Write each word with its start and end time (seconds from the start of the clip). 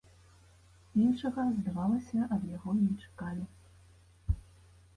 Іншага, 1.03 1.45
здавалася, 1.59 2.19
ад 2.37 2.41
яго 2.55 2.71
і 2.81 2.89
не 2.89 2.95
чакалі. 3.07 3.45